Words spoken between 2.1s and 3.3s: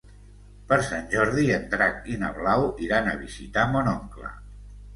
i na Blau iran a